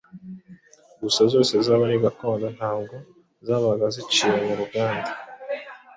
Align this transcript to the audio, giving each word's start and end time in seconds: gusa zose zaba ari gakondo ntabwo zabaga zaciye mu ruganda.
gusa 1.01 1.21
zose 1.33 1.53
zaba 1.65 1.83
ari 1.89 1.97
gakondo 2.05 2.47
ntabwo 2.57 2.95
zabaga 3.47 3.85
zaciye 3.95 4.37
mu 4.47 4.53
ruganda. 4.61 5.09